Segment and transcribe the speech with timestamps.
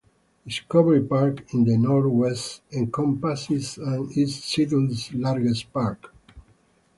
[0.47, 6.11] Discovery Park, in the northwest, encompasses and is Seattle's largest park.